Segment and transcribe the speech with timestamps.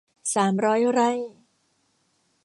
[0.35, 1.11] สามร้อยไร่